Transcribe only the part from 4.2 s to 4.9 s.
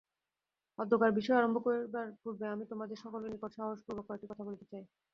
কথা বলিতে চাই।